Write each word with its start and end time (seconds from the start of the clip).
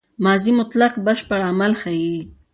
ماضي 0.25 0.51
مطلق 0.59 0.93
بشپړ 1.05 1.39
عمل 1.49 1.71
ښيي. 1.81 2.17